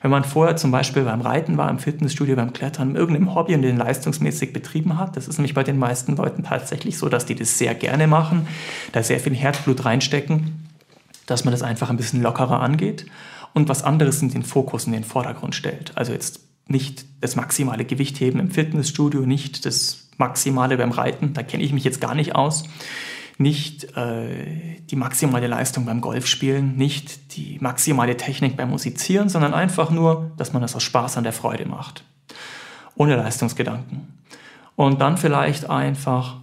Wenn 0.00 0.10
man 0.10 0.24
vorher 0.24 0.56
zum 0.56 0.70
Beispiel 0.70 1.02
beim 1.02 1.20
Reiten 1.20 1.58
war, 1.58 1.68
im 1.68 1.78
Fitnessstudio, 1.78 2.36
beim 2.36 2.54
Klettern, 2.54 2.96
irgendeinem 2.96 3.34
Hobby 3.34 3.54
und 3.54 3.60
den 3.60 3.76
leistungsmäßig 3.76 4.54
betrieben 4.54 4.96
hat, 4.96 5.18
das 5.18 5.28
ist 5.28 5.36
nämlich 5.36 5.52
bei 5.52 5.62
den 5.62 5.78
meisten 5.78 6.16
Leuten 6.16 6.42
tatsächlich 6.42 6.96
so, 6.96 7.10
dass 7.10 7.26
die 7.26 7.34
das 7.34 7.58
sehr 7.58 7.74
gerne 7.74 8.06
machen, 8.06 8.48
da 8.92 9.02
sehr 9.02 9.20
viel 9.20 9.34
Herzblut 9.34 9.84
reinstecken, 9.84 10.70
dass 11.26 11.44
man 11.44 11.52
das 11.52 11.62
einfach 11.62 11.90
ein 11.90 11.98
bisschen 11.98 12.22
lockerer 12.22 12.62
angeht 12.62 13.04
und 13.54 13.68
was 13.68 13.82
anderes 13.82 14.22
in 14.22 14.30
den 14.30 14.42
Fokus, 14.42 14.86
in 14.86 14.92
den 14.92 15.04
Vordergrund 15.04 15.54
stellt. 15.54 15.96
Also 15.96 16.12
jetzt 16.12 16.40
nicht 16.66 17.04
das 17.20 17.36
maximale 17.36 17.84
Gewicht 17.84 18.20
heben 18.20 18.38
im 18.38 18.50
Fitnessstudio, 18.50 19.22
nicht 19.22 19.66
das 19.66 20.08
maximale 20.16 20.76
beim 20.76 20.92
Reiten, 20.92 21.32
da 21.32 21.42
kenne 21.42 21.62
ich 21.62 21.72
mich 21.72 21.84
jetzt 21.84 22.00
gar 22.00 22.14
nicht 22.14 22.34
aus 22.34 22.64
nicht 23.38 23.96
äh, 23.96 24.78
die 24.90 24.96
maximale 24.96 25.46
Leistung 25.46 25.84
beim 25.84 26.00
Golfspielen, 26.00 26.76
nicht 26.76 27.36
die 27.36 27.58
maximale 27.60 28.16
Technik 28.16 28.56
beim 28.56 28.70
Musizieren, 28.70 29.28
sondern 29.28 29.54
einfach 29.54 29.90
nur, 29.90 30.32
dass 30.36 30.52
man 30.52 30.62
das 30.62 30.76
aus 30.76 30.82
Spaß 30.82 31.16
an 31.16 31.24
der 31.24 31.32
Freude 31.32 31.66
macht. 31.66 32.04
Ohne 32.94 33.16
Leistungsgedanken. 33.16 34.18
Und 34.76 35.00
dann 35.00 35.16
vielleicht 35.16 35.68
einfach 35.68 36.36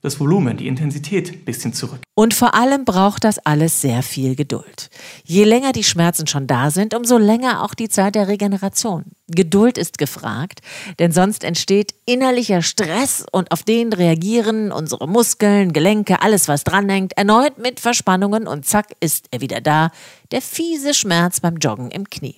das 0.00 0.20
Volumen, 0.20 0.56
die 0.56 0.68
Intensität 0.68 1.32
ein 1.32 1.44
bisschen 1.44 1.72
zurück. 1.72 2.00
Und 2.14 2.34
vor 2.34 2.54
allem 2.54 2.84
braucht 2.84 3.24
das 3.24 3.38
alles 3.38 3.80
sehr 3.80 4.02
viel 4.02 4.36
Geduld. 4.36 4.90
Je 5.24 5.44
länger 5.44 5.72
die 5.72 5.84
Schmerzen 5.84 6.26
schon 6.26 6.46
da 6.46 6.70
sind, 6.70 6.94
umso 6.94 7.18
länger 7.18 7.64
auch 7.64 7.74
die 7.74 7.88
Zeit 7.88 8.14
der 8.14 8.28
Regeneration. 8.28 9.04
Geduld 9.28 9.76
ist 9.76 9.98
gefragt, 9.98 10.60
denn 10.98 11.12
sonst 11.12 11.44
entsteht 11.44 11.94
innerlicher 12.06 12.62
Stress 12.62 13.26
und 13.30 13.50
auf 13.52 13.62
den 13.62 13.92
reagieren 13.92 14.72
unsere 14.72 15.08
Muskeln, 15.08 15.72
Gelenke, 15.72 16.22
alles 16.22 16.48
was 16.48 16.64
dranhängt, 16.64 17.16
erneut 17.16 17.58
mit 17.58 17.80
Verspannungen 17.80 18.46
und 18.46 18.66
zack 18.66 18.86
ist 19.00 19.26
er 19.30 19.40
wieder 19.40 19.60
da, 19.60 19.90
der 20.30 20.42
fiese 20.42 20.94
Schmerz 20.94 21.40
beim 21.40 21.56
Joggen 21.56 21.90
im 21.90 22.08
Knie. 22.08 22.36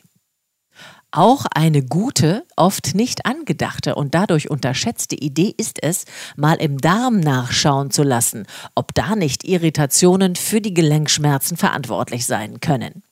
Auch 1.12 1.47
eine 1.52 1.83
gute, 1.83 2.47
oft 2.57 2.95
nicht 2.95 3.26
angedachte 3.26 3.97
und 3.97 4.14
dadurch 4.14 4.49
unterschätzte 4.49 5.17
Idee 5.17 5.52
ist 5.57 5.83
es, 5.83 6.05
mal 6.37 6.55
im 6.55 6.79
Darm 6.79 7.19
nachschauen 7.19 7.90
zu 7.90 8.05
lassen, 8.05 8.47
ob 8.76 8.95
da 8.95 9.17
nicht 9.17 9.43
Irritationen 9.43 10.37
für 10.37 10.61
die 10.61 10.73
Gelenkschmerzen 10.73 11.57
verantwortlich 11.57 12.26
sein 12.26 12.61
können. 12.61 13.02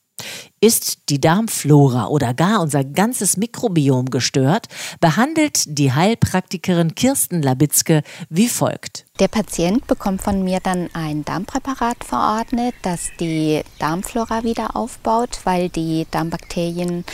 Ist 0.60 1.08
die 1.08 1.20
Darmflora 1.20 2.08
oder 2.08 2.34
gar 2.34 2.60
unser 2.60 2.82
ganzes 2.82 3.36
Mikrobiom 3.36 4.06
gestört, 4.06 4.66
behandelt 5.00 5.78
die 5.78 5.92
Heilpraktikerin 5.92 6.94
Kirsten 6.96 7.42
Labitzke 7.42 8.02
wie 8.28 8.48
folgt. 8.48 9.06
Der 9.20 9.28
Patient 9.28 9.86
bekommt 9.86 10.22
von 10.22 10.42
mir 10.42 10.60
dann 10.60 10.90
ein 10.94 11.24
Darmpräparat 11.24 12.04
verordnet, 12.04 12.74
das 12.82 13.10
die 13.20 13.62
Darmflora 13.78 14.44
wieder 14.44 14.76
aufbaut, 14.76 15.40
weil 15.44 15.68
die 15.68 16.06
Darmbakterien 16.10 17.04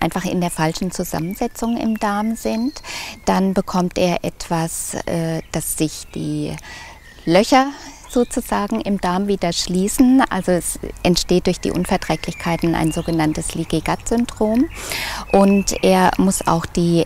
einfach 0.00 0.24
in 0.24 0.40
der 0.40 0.50
falschen 0.50 0.90
Zusammensetzung 0.90 1.76
im 1.76 1.98
Darm 1.98 2.36
sind. 2.36 2.82
Dann 3.24 3.54
bekommt 3.54 3.98
er 3.98 4.24
etwas, 4.24 4.94
äh, 5.06 5.42
das 5.52 5.76
sich 5.76 6.06
die 6.14 6.56
Löcher 7.24 7.72
sozusagen 8.08 8.80
im 8.80 9.00
Darm 9.00 9.28
wieder 9.28 9.52
schließen. 9.52 10.22
Also 10.30 10.52
es 10.52 10.78
entsteht 11.02 11.46
durch 11.46 11.60
die 11.60 11.70
Unverträglichkeiten 11.70 12.74
ein 12.74 12.92
sogenanntes 12.92 13.54
Leaky 13.54 13.80
Gut 13.80 14.08
Syndrom 14.08 14.68
und 15.32 15.82
er 15.82 16.10
muss 16.18 16.46
auch 16.46 16.66
die 16.66 17.04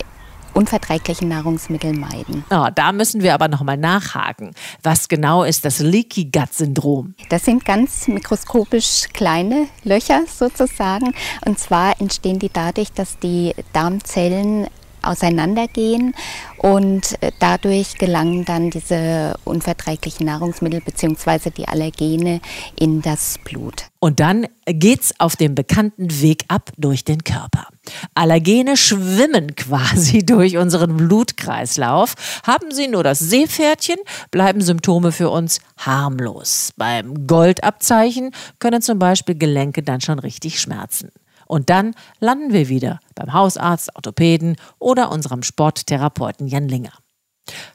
unverträglichen 0.53 1.29
Nahrungsmittel 1.29 1.93
meiden. 1.93 2.43
Oh, 2.49 2.67
da 2.73 2.91
müssen 2.91 3.21
wir 3.21 3.33
aber 3.33 3.47
nochmal 3.47 3.77
nachhaken. 3.77 4.51
Was 4.81 5.07
genau 5.07 5.43
ist 5.43 5.65
das 5.65 5.79
Leaky 5.79 6.25
Gut 6.25 6.53
Syndrom? 6.53 7.15
Das 7.29 7.45
sind 7.45 7.65
ganz 7.65 8.07
mikroskopisch 8.07 9.07
kleine 9.13 9.67
Löcher 9.83 10.23
sozusagen. 10.27 11.13
Und 11.45 11.59
zwar 11.59 11.99
entstehen 11.99 12.39
die 12.39 12.51
dadurch, 12.51 12.91
dass 12.91 13.17
die 13.19 13.53
Darmzellen 13.73 14.67
auseinandergehen 15.03 16.15
und 16.57 17.21
äh, 17.21 17.31
dadurch 17.39 17.97
gelangen 17.97 18.45
dann 18.45 18.69
diese 18.69 19.35
unverträglichen 19.43 20.25
Nahrungsmittel 20.25 20.81
bzw. 20.81 21.49
die 21.49 21.67
Allergene 21.67 22.41
in 22.79 23.01
das 23.01 23.37
Blut. 23.43 23.85
Und 23.99 24.19
dann 24.19 24.47
geht's 24.65 25.13
auf 25.19 25.37
dem 25.37 25.55
bekannten 25.55 26.21
Weg 26.21 26.43
ab 26.49 26.71
durch 26.77 27.05
den 27.05 27.23
Körper. 27.23 27.67
Allergene 28.15 28.75
schwimmen 28.75 29.55
quasi 29.55 30.25
durch 30.25 30.57
unseren 30.57 30.97
Blutkreislauf. 30.97 32.15
Haben 32.45 32.71
sie 32.71 32.87
nur 32.87 33.03
das 33.03 33.19
Seepferdchen, 33.19 33.97
bleiben 34.29 34.61
Symptome 34.61 35.11
für 35.11 35.29
uns 35.29 35.59
harmlos. 35.77 36.73
Beim 36.75 37.27
Goldabzeichen 37.27 38.31
können 38.59 38.81
zum 38.81 38.99
Beispiel 38.99 39.35
Gelenke 39.35 39.83
dann 39.83 40.01
schon 40.01 40.19
richtig 40.19 40.59
schmerzen. 40.59 41.09
Und 41.53 41.69
dann 41.69 41.93
landen 42.19 42.51
wir 42.51 42.67
wieder 42.67 42.99
beim 43.13 43.31
Hausarzt, 43.31 43.95
Orthopäden 43.95 44.55
oder 44.79 45.11
unserem 45.11 45.43
Sporttherapeuten 45.43 46.47
Jan 46.47 46.67
Linger. 46.67 46.93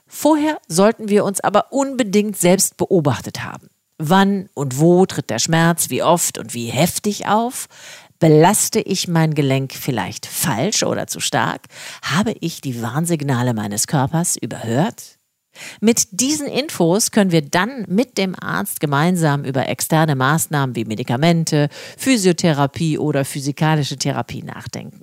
Vorher 0.09 0.59
sollten 0.67 1.09
wir 1.09 1.25
uns 1.25 1.39
aber 1.39 1.73
unbedingt 1.73 2.37
selbst 2.37 2.77
beobachtet 2.77 3.45
haben. 3.45 3.69
Wann 3.97 4.49
und 4.55 4.81
wo 4.81 5.07
tritt 5.07 5.31
der 5.31 5.39
Schmerz, 5.39 5.91
wie 5.91 6.03
oft 6.03 6.39
und 6.39 6.55
wie 6.55 6.67
heftig 6.67 7.29
auf? 7.29 7.69
Belaste 8.19 8.81
ich 8.81 9.07
mein 9.07 9.35
Gelenk 9.35 9.73
vielleicht 9.75 10.27
falsch 10.27 10.83
oder 10.83 11.07
zu 11.07 11.21
stark? 11.21 11.67
Habe 12.03 12.35
ich 12.41 12.61
die 12.61 12.83
Warnsignale 12.83 13.55
meines 13.55 13.87
Körpers 13.87 14.37
überhört? 14.37 15.18
Mit 15.81 16.21
diesen 16.21 16.47
Infos 16.47 17.11
können 17.11 17.33
wir 17.33 17.43
dann 17.43 17.85
mit 17.89 18.19
dem 18.19 18.35
Arzt 18.39 18.81
gemeinsam 18.81 19.45
über 19.45 19.69
externe 19.69 20.15
Maßnahmen 20.15 20.77
wie 20.77 20.85
Medikamente, 20.85 21.69
Physiotherapie 21.97 22.99
oder 22.99 23.25
physikalische 23.25 23.97
Therapie 23.97 24.43
nachdenken. 24.43 25.03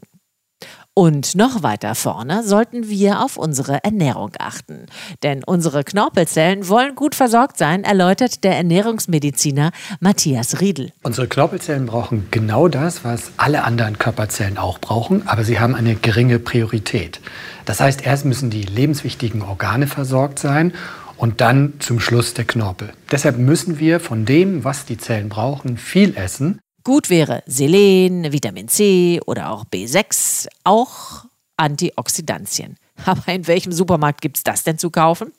Und 0.98 1.36
noch 1.36 1.62
weiter 1.62 1.94
vorne 1.94 2.42
sollten 2.46 2.88
wir 2.88 3.22
auf 3.22 3.36
unsere 3.36 3.84
Ernährung 3.84 4.32
achten. 4.40 4.86
Denn 5.24 5.44
unsere 5.44 5.84
Knorpelzellen 5.84 6.70
wollen 6.70 6.96
gut 6.96 7.16
versorgt 7.16 7.58
sein, 7.58 7.84
erläutert 7.84 8.46
der 8.46 8.56
Ernährungsmediziner 8.56 9.72
Matthias 10.00 10.62
Riedel. 10.62 10.94
Unsere 11.04 11.28
Knorpelzellen 11.28 11.86
brauchen 11.86 12.28
genau 12.32 12.70
das, 12.70 13.04
was 13.04 13.32
alle 13.36 13.66
anderen 13.66 14.00
Körperzellen 14.00 14.58
auch 14.58 14.80
brauchen, 14.80 15.28
aber 15.28 15.44
sie 15.44 15.60
haben 15.60 15.76
eine 15.76 15.96
geringe 15.96 16.40
Priorität. 16.40 17.20
Das 17.66 17.82
heißt, 17.82 18.06
erst 18.06 18.24
müssen 18.24 18.50
die 18.50 18.64
lebenswichtigen 18.64 19.42
Organe 19.42 19.88
versorgt 19.88 20.40
sein 20.40 20.72
und 21.18 21.42
dann 21.42 21.74
zum 21.80 22.00
Schluss 22.00 22.34
der 22.36 22.46
Knorpel. 22.46 22.94
Deshalb 23.12 23.38
müssen 23.38 23.80
wir 23.80 24.00
von 24.00 24.24
dem, 24.24 24.64
was 24.64 24.86
die 24.86 24.98
Zellen 24.98 25.28
brauchen, 25.28 25.78
viel 25.78 26.16
essen. 26.16 26.62
Gut 26.86 27.10
wäre 27.10 27.42
Selen, 27.48 28.32
Vitamin 28.32 28.68
C 28.68 29.20
oder 29.26 29.50
auch 29.50 29.66
B6, 29.66 30.48
auch 30.64 31.26
Antioxidantien. 31.58 32.78
Aber 33.06 33.28
in 33.34 33.48
welchem 33.48 33.72
Supermarkt 33.72 34.22
gibt 34.22 34.38
es 34.38 34.44
das 34.44 34.64
denn 34.64 34.78
zu 34.78 34.92
kaufen? 34.92 35.34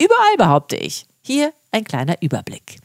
Überall 0.00 0.36
behaupte 0.38 0.76
ich. 0.76 1.06
Hier 1.20 1.52
ein 1.72 1.82
kleiner 1.82 2.22
Überblick. 2.22 2.78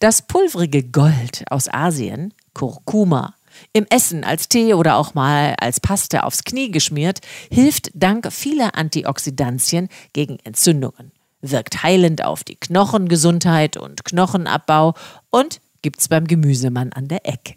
Das 0.00 0.26
pulverige 0.26 0.82
Gold 0.82 1.44
aus 1.50 1.68
Asien, 1.68 2.32
Kurkuma, 2.54 3.34
im 3.74 3.86
Essen 3.90 4.24
als 4.24 4.48
Tee 4.48 4.72
oder 4.72 4.96
auch 4.96 5.12
mal 5.12 5.54
als 5.60 5.78
Paste 5.78 6.24
aufs 6.24 6.44
Knie 6.44 6.70
geschmiert, 6.70 7.20
hilft 7.50 7.90
dank 7.92 8.32
vieler 8.32 8.76
Antioxidantien 8.78 9.90
gegen 10.14 10.38
Entzündungen, 10.44 11.12
wirkt 11.42 11.82
heilend 11.82 12.24
auf 12.24 12.44
die 12.44 12.56
Knochengesundheit 12.56 13.76
und 13.76 14.06
Knochenabbau 14.06 14.94
und 15.28 15.60
gibt's 15.82 16.08
beim 16.08 16.26
Gemüsemann 16.26 16.92
an 16.92 17.08
der 17.08 17.26
Ecke. 17.26 17.54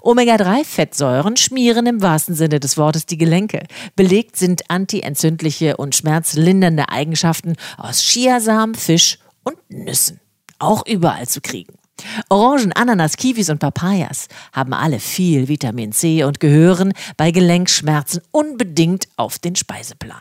Omega-3-Fettsäuren 0.00 1.36
schmieren 1.36 1.86
im 1.86 2.02
wahrsten 2.02 2.34
Sinne 2.34 2.60
des 2.60 2.76
Wortes 2.76 3.06
die 3.06 3.18
Gelenke. 3.18 3.66
Belegt 3.94 4.36
sind 4.36 4.70
antientzündliche 4.70 5.76
und 5.76 5.94
schmerzlindernde 5.94 6.88
Eigenschaften 6.88 7.56
aus 7.76 8.00
Chiasamen, 8.00 8.74
Fisch 8.74 9.18
und 9.44 9.58
Nüssen. 9.68 10.20
Auch 10.58 10.86
überall 10.86 11.28
zu 11.28 11.40
kriegen. 11.40 11.74
Orangen, 12.28 12.72
Ananas, 12.72 13.16
Kiwis 13.16 13.50
und 13.50 13.58
Papayas 13.58 14.28
haben 14.52 14.74
alle 14.74 15.00
viel 15.00 15.48
Vitamin 15.48 15.92
C 15.92 16.24
und 16.24 16.40
gehören 16.40 16.92
bei 17.16 17.30
Gelenkschmerzen 17.30 18.20
unbedingt 18.32 19.08
auf 19.16 19.38
den 19.38 19.56
Speiseplan. 19.56 20.20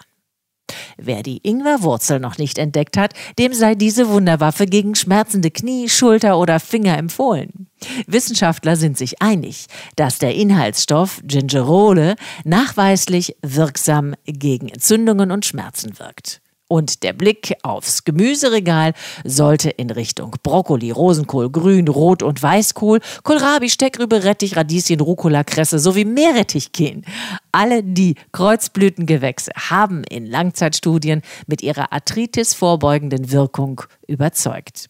Wer 0.97 1.23
die 1.23 1.39
Ingwerwurzel 1.43 2.19
noch 2.19 2.37
nicht 2.37 2.57
entdeckt 2.57 2.97
hat, 2.97 3.13
dem 3.37 3.53
sei 3.53 3.75
diese 3.75 4.09
Wunderwaffe 4.09 4.65
gegen 4.65 4.95
schmerzende 4.95 5.51
Knie, 5.51 5.89
Schulter 5.89 6.37
oder 6.37 6.59
Finger 6.59 6.97
empfohlen. 6.97 7.67
Wissenschaftler 8.07 8.75
sind 8.75 8.97
sich 8.97 9.21
einig, 9.21 9.67
dass 9.95 10.19
der 10.19 10.35
Inhaltsstoff 10.35 11.21
Gingerole 11.23 12.15
nachweislich 12.43 13.35
wirksam 13.41 14.15
gegen 14.25 14.69
Entzündungen 14.69 15.31
und 15.31 15.45
Schmerzen 15.45 15.99
wirkt. 15.99 16.41
Und 16.67 17.03
der 17.03 17.13
Blick 17.13 17.53
aufs 17.61 18.05
Gemüseregal 18.05 18.93
sollte 19.23 19.69
in 19.69 19.91
Richtung 19.91 20.35
Brokkoli, 20.41 20.89
Rosenkohl, 20.89 21.51
Grün, 21.51 21.87
Rot 21.87 22.23
und 22.23 22.41
Weißkohl, 22.41 23.01
Kohlrabi, 23.23 23.69
Steckrübe, 23.69 24.23
Rettich, 24.23 24.57
Radieschen, 24.57 24.99
Rucola, 24.99 25.43
Kresse 25.43 25.77
sowie 25.77 26.05
Meerrettich 26.05 26.71
gehen. 26.71 27.05
Alle 27.51 27.83
die 27.83 28.15
Kreuzblütengewächse 28.31 29.51
haben 29.69 30.03
in 30.05 30.25
Langzeitstudien 30.25 31.21
mit 31.45 31.61
ihrer 31.61 31.93
Arthritis 31.93 32.55
vorbeugenden 32.55 33.31
Wirkung 33.31 33.81
überzeugt. 34.07 34.89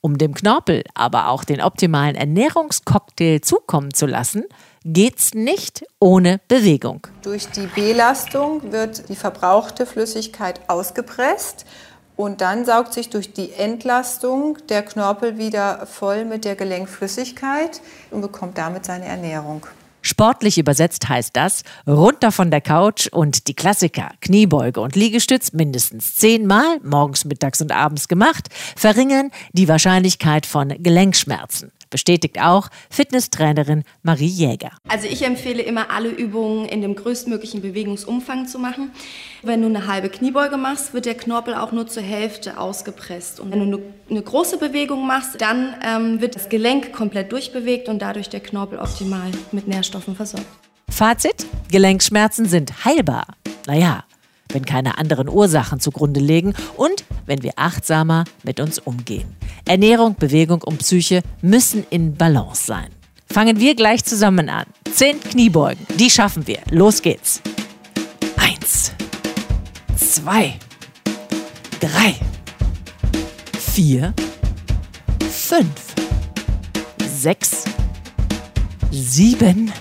Um 0.00 0.16
dem 0.16 0.34
Knorpel 0.34 0.84
aber 0.94 1.28
auch 1.28 1.44
den 1.44 1.60
optimalen 1.60 2.14
Ernährungscocktail 2.14 3.40
zukommen 3.40 3.92
zu 3.92 4.06
lassen, 4.06 4.44
geht's 4.84 5.34
nicht 5.34 5.84
ohne 5.98 6.40
Bewegung. 6.46 7.06
Durch 7.22 7.48
die 7.48 7.66
Belastung 7.66 8.72
wird 8.72 9.08
die 9.08 9.16
verbrauchte 9.16 9.86
Flüssigkeit 9.86 10.60
ausgepresst 10.68 11.64
und 12.16 12.40
dann 12.40 12.64
saugt 12.64 12.92
sich 12.92 13.10
durch 13.10 13.32
die 13.32 13.52
Entlastung 13.52 14.58
der 14.68 14.82
Knorpel 14.82 15.38
wieder 15.38 15.86
voll 15.86 16.24
mit 16.24 16.44
der 16.44 16.54
Gelenkflüssigkeit 16.54 17.80
und 18.10 18.20
bekommt 18.20 18.58
damit 18.58 18.84
seine 18.84 19.06
Ernährung. 19.06 19.66
Sportlich 20.02 20.58
übersetzt 20.58 21.08
heißt 21.08 21.30
das, 21.34 21.62
runter 21.86 22.30
von 22.30 22.50
der 22.50 22.60
Couch 22.60 23.08
und 23.10 23.48
die 23.48 23.54
Klassiker, 23.54 24.10
Kniebeuge 24.20 24.82
und 24.82 24.96
Liegestütz 24.96 25.54
mindestens 25.54 26.14
zehnmal, 26.14 26.78
morgens, 26.82 27.24
mittags 27.24 27.62
und 27.62 27.72
abends 27.72 28.06
gemacht, 28.06 28.48
verringern 28.76 29.30
die 29.54 29.66
Wahrscheinlichkeit 29.66 30.44
von 30.44 30.68
Gelenkschmerzen 30.78 31.72
bestätigt 31.94 32.40
auch 32.40 32.70
Fitnesstrainerin 32.90 33.84
Marie 34.02 34.26
Jäger. 34.26 34.72
Also 34.88 35.06
ich 35.06 35.22
empfehle 35.22 35.62
immer, 35.62 35.92
alle 35.92 36.08
Übungen 36.08 36.66
in 36.66 36.82
dem 36.82 36.96
größtmöglichen 36.96 37.62
Bewegungsumfang 37.62 38.48
zu 38.48 38.58
machen. 38.58 38.90
Wenn 39.42 39.62
du 39.62 39.68
eine 39.68 39.86
halbe 39.86 40.08
Kniebeuge 40.08 40.56
machst, 40.56 40.92
wird 40.92 41.06
der 41.06 41.14
Knorpel 41.14 41.54
auch 41.54 41.70
nur 41.70 41.86
zur 41.86 42.02
Hälfte 42.02 42.58
ausgepresst. 42.58 43.38
Und 43.38 43.52
wenn 43.52 43.70
du 43.70 43.80
eine, 44.10 44.22
große 44.22 44.58
Bewegung 44.58 45.06
machst, 45.06 45.40
dann 45.40 45.76
ähm, 45.86 46.20
wird 46.20 46.34
das 46.34 46.48
Gelenk 46.48 46.92
komplett 46.92 47.30
durchbewegt 47.30 47.88
und 47.88 48.02
dadurch 48.02 48.28
der 48.28 48.40
Knorpel 48.40 48.80
optimal 48.80 49.30
mit 49.52 49.68
Nährstoffen 49.68 50.16
versorgt. 50.16 50.48
Fazit, 50.90 51.46
Gelenkschmerzen 51.70 52.46
sind 52.46 52.84
heilbar. 52.84 53.28
Naja, 53.68 54.02
wenn 54.48 54.64
keine 54.64 54.98
anderen 54.98 55.28
Ursachen 55.28 55.80
zugrunde 55.80 56.20
liegen 56.20 56.54
und 56.76 57.04
wenn 57.26 57.42
wir 57.42 57.52
achtsamer 57.56 58.24
mit 58.42 58.60
uns 58.60 58.78
umgehen. 58.78 59.34
Ernährung, 59.66 60.16
Bewegung 60.16 60.62
und 60.62 60.78
Psyche 60.78 61.22
müssen 61.42 61.86
in 61.90 62.14
Balance 62.14 62.64
sein. 62.66 62.88
Fangen 63.26 63.58
wir 63.58 63.74
gleich 63.74 64.04
zusammen 64.04 64.48
an. 64.48 64.66
Zehn 64.92 65.18
Kniebeugen, 65.20 65.84
die 65.98 66.10
schaffen 66.10 66.46
wir. 66.46 66.58
Los 66.70 67.02
geht's. 67.02 67.40
Eins, 68.36 68.92
zwei, 69.96 70.54
drei, 71.80 72.14
vier, 73.58 74.14
fünf, 75.30 75.94
sechs, 77.04 77.64
sieben, 78.90 79.72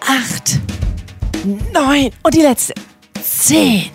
acht, 0.00 0.60
neun 1.72 2.10
und 2.22 2.34
die 2.34 2.40
letzte. 2.40 2.74
Zehn. 3.44 3.90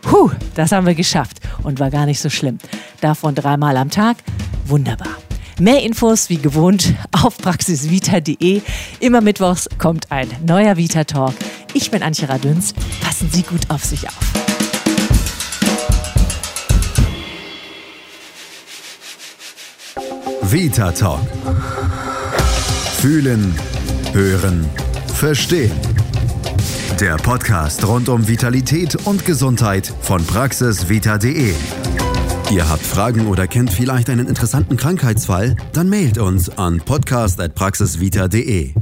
Puh, 0.00 0.30
das 0.54 0.72
haben 0.72 0.86
wir 0.86 0.94
geschafft 0.94 1.40
und 1.62 1.78
war 1.78 1.90
gar 1.90 2.06
nicht 2.06 2.20
so 2.20 2.30
schlimm. 2.30 2.56
Davon 3.02 3.34
dreimal 3.34 3.76
am 3.76 3.90
Tag. 3.90 4.16
Wunderbar. 4.64 5.14
Mehr 5.60 5.82
Infos 5.82 6.30
wie 6.30 6.38
gewohnt 6.38 6.94
auf 7.12 7.36
praxisvita.de. 7.36 8.62
Immer 9.00 9.20
mittwochs 9.20 9.68
kommt 9.76 10.10
ein 10.10 10.30
neuer 10.42 10.78
Vita 10.78 11.04
Talk. 11.04 11.34
Ich 11.74 11.90
bin 11.90 12.02
Antje 12.02 12.30
Radüns. 12.30 12.72
Passen 13.02 13.28
Sie 13.30 13.42
gut 13.42 13.68
auf 13.68 13.84
sich 13.84 14.08
auf. 14.08 14.18
Vita 20.40 20.92
Talk. 20.92 21.20
Fühlen, 23.02 23.54
hören, 24.14 24.66
verstehen. 25.12 25.72
Der 27.00 27.16
Podcast 27.16 27.86
rund 27.86 28.08
um 28.08 28.26
Vitalität 28.26 29.06
und 29.06 29.24
Gesundheit 29.24 29.94
von 30.00 30.24
praxisvita.de. 30.26 31.54
Ihr 32.50 32.68
habt 32.68 32.84
Fragen 32.84 33.28
oder 33.28 33.46
kennt 33.46 33.72
vielleicht 33.72 34.10
einen 34.10 34.26
interessanten 34.26 34.76
Krankheitsfall? 34.76 35.54
Dann 35.72 35.88
mailt 35.88 36.18
uns 36.18 36.50
an 36.50 36.78
podcast.praxisvita.de. 36.78 38.74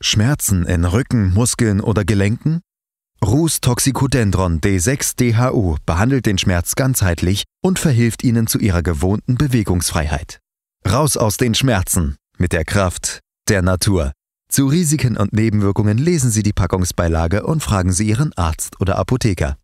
Schmerzen 0.00 0.64
in 0.64 0.84
Rücken, 0.84 1.34
Muskeln 1.34 1.80
oder 1.80 2.04
Gelenken? 2.04 2.60
Rus 3.24 3.60
Toxicodendron 3.60 4.60
D6-DHU 4.60 5.74
behandelt 5.84 6.26
den 6.26 6.38
Schmerz 6.38 6.76
ganzheitlich 6.76 7.42
und 7.64 7.80
verhilft 7.80 8.22
Ihnen 8.22 8.46
zu 8.46 8.60
Ihrer 8.60 8.84
gewohnten 8.84 9.34
Bewegungsfreiheit. 9.34 10.38
Raus 10.88 11.16
aus 11.16 11.36
den 11.36 11.54
Schmerzen 11.54 12.14
mit 12.38 12.52
der 12.52 12.64
Kraft 12.64 13.18
der 13.48 13.62
Natur. 13.62 14.12
Zu 14.52 14.66
Risiken 14.66 15.16
und 15.16 15.32
Nebenwirkungen 15.32 15.96
lesen 15.96 16.30
Sie 16.30 16.42
die 16.42 16.52
Packungsbeilage 16.52 17.46
und 17.46 17.62
fragen 17.62 17.90
Sie 17.90 18.06
Ihren 18.06 18.34
Arzt 18.36 18.78
oder 18.82 18.98
Apotheker. 18.98 19.56